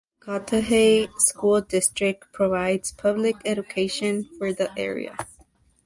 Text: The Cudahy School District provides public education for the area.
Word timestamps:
The 0.25 0.39
Cudahy 0.39 1.09
School 1.19 1.61
District 1.61 2.25
provides 2.33 2.91
public 2.91 3.35
education 3.45 4.27
for 4.39 4.51
the 4.51 4.71
area. 4.75 5.15